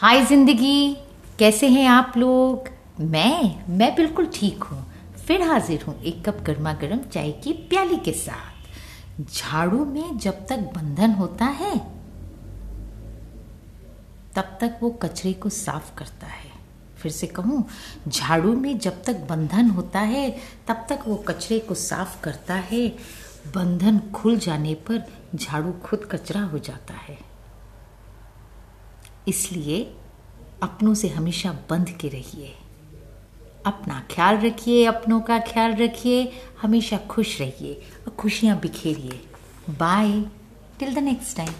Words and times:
हाय 0.00 0.24
ज़िंदगी, 0.24 0.94
कैसे 1.38 1.68
हैं 1.68 1.86
आप 1.88 2.12
लोग? 2.16 2.68
मैं 3.00 3.68
मैं 3.68 3.94
बिल्कुल 3.94 4.26
ठीक 4.34 4.62
हूँ। 4.62 4.92
फिर 5.26 5.42
हाजिर 5.42 5.82
हूँ 5.82 6.02
एक 6.02 6.22
कप 6.28 6.42
गर्मा 6.42 6.72
गर्म 6.72 6.98
चाय 6.98 7.30
की 7.32 7.52
प्याली 7.52 7.96
के 7.96 8.12
साथ। 8.12 9.24
झाड़ू 9.24 9.84
में 9.84 10.18
जब 10.18 10.46
तक 10.46 10.58
बंधन 10.76 11.10
होता 11.10 11.44
है, 11.44 11.78
तब 14.36 14.56
तक 14.60 14.78
वो 14.82 14.90
कचरे 14.90 15.32
को 15.32 15.48
साफ़ 15.48 15.94
करता 15.98 16.26
है। 16.26 16.50
फिर 16.98 17.12
से 17.12 17.26
कहूँ, 17.26 17.64
झाड़ू 18.08 18.52
में 18.52 18.78
जब 18.78 19.02
तक 19.04 19.16
बंधन 19.16 19.70
होता 19.70 20.00
है, 20.00 20.30
तब 20.68 20.86
तक 20.88 20.98
वो 21.08 21.16
कचरे 21.16 21.58
को 21.58 21.74
साफ़ 21.74 22.22
करता 22.22 22.54
है। 22.54 22.88
बंधन 23.56 24.00
खुल 24.14 24.38
जाने 24.38 24.74
पर 24.74 25.06
झाड़ू 25.34 25.72
खुद 25.72 26.08
कचरा 26.12 26.42
हो 26.42 26.58
जाता 26.58 26.94
है। 26.94 27.37
इसलिए 29.28 29.94
अपनों 30.62 30.94
से 30.94 31.08
हमेशा 31.08 31.52
बंध 31.70 31.88
के 32.00 32.08
रहिए। 32.08 32.54
अपना 33.66 34.06
ख्याल 34.10 34.36
रखिए, 34.36 34.84
अपनों 34.84 35.20
का 35.20 35.38
ख्याल 35.38 35.74
रखिए, 35.74 36.32
हमेशा 36.62 36.96
खुश 36.96 37.40
रहिए 37.40 37.74
और 37.74 38.10
खुशियाँ 38.10 38.60
बिखेरिए। 38.60 39.20
Bye 39.70 40.20
till 40.78 40.94
the 40.94 40.98
next 40.98 41.36
time 41.36 41.52